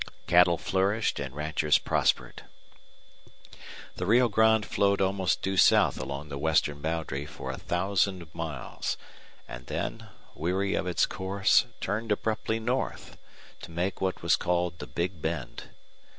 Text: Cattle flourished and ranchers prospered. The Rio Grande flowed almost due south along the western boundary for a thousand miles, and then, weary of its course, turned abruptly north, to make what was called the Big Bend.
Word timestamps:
Cattle 0.25 0.57
flourished 0.57 1.19
and 1.19 1.35
ranchers 1.35 1.77
prospered. 1.77 2.43
The 3.97 4.07
Rio 4.07 4.29
Grande 4.29 4.65
flowed 4.65 4.99
almost 4.99 5.43
due 5.43 5.57
south 5.57 5.99
along 5.99 6.29
the 6.29 6.39
western 6.39 6.81
boundary 6.81 7.27
for 7.27 7.51
a 7.51 7.57
thousand 7.59 8.33
miles, 8.33 8.97
and 9.47 9.67
then, 9.67 10.09
weary 10.33 10.73
of 10.73 10.87
its 10.87 11.05
course, 11.05 11.67
turned 11.79 12.11
abruptly 12.11 12.59
north, 12.59 13.19
to 13.61 13.69
make 13.69 14.01
what 14.01 14.23
was 14.23 14.35
called 14.35 14.79
the 14.79 14.87
Big 14.87 15.21
Bend. 15.21 15.69